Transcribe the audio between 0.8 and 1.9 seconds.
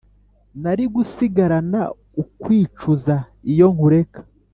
gusigarana